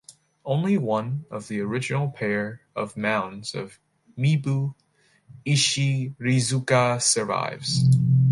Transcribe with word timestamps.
Only 0.43 0.79
one 0.79 1.25
of 1.29 1.47
the 1.47 1.59
original 1.59 2.09
pair 2.09 2.61
of 2.75 2.97
mounds 2.97 3.53
of 3.53 3.79
Mibu 4.17 4.73
Ichirizuka 5.45 6.99
survives. 6.99 7.83